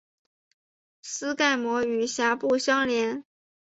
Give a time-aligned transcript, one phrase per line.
[1.05, 3.23] 腮盖膜与峡部相连。